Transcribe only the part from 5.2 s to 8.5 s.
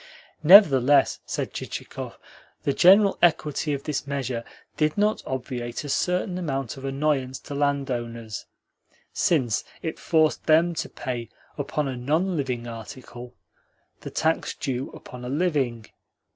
obviate a certain amount of annoyance to landowners,